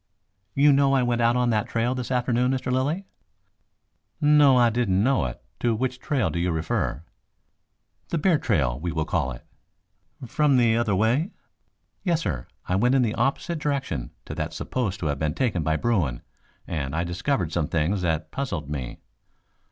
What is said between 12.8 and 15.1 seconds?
in the opposite direction to that supposed to